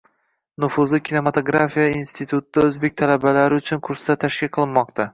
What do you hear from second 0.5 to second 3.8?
Nufuzli kinematografiya institutida o‘zbek talabalari